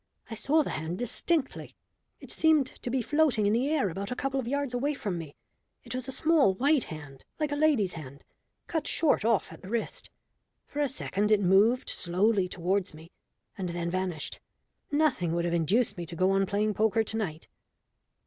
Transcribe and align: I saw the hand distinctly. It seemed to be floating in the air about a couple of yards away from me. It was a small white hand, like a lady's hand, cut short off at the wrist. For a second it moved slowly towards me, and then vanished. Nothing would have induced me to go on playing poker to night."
I 0.31 0.33
saw 0.33 0.63
the 0.63 0.71
hand 0.71 0.97
distinctly. 0.97 1.75
It 2.19 2.31
seemed 2.31 2.65
to 2.65 2.89
be 2.89 3.03
floating 3.03 3.45
in 3.45 3.53
the 3.53 3.69
air 3.69 3.87
about 3.87 4.09
a 4.09 4.15
couple 4.15 4.39
of 4.39 4.47
yards 4.47 4.73
away 4.73 4.95
from 4.95 5.15
me. 5.19 5.35
It 5.83 5.93
was 5.93 6.07
a 6.07 6.11
small 6.11 6.55
white 6.55 6.85
hand, 6.85 7.23
like 7.39 7.51
a 7.51 7.55
lady's 7.55 7.93
hand, 7.93 8.25
cut 8.65 8.87
short 8.87 9.23
off 9.23 9.53
at 9.53 9.61
the 9.61 9.69
wrist. 9.69 10.09
For 10.65 10.79
a 10.81 10.89
second 10.89 11.31
it 11.31 11.39
moved 11.39 11.87
slowly 11.87 12.49
towards 12.49 12.95
me, 12.95 13.11
and 13.55 13.69
then 13.69 13.91
vanished. 13.91 14.39
Nothing 14.89 15.33
would 15.33 15.45
have 15.45 15.53
induced 15.53 15.97
me 15.99 16.07
to 16.07 16.15
go 16.15 16.31
on 16.31 16.47
playing 16.47 16.73
poker 16.73 17.03
to 17.03 17.17
night." 17.17 17.47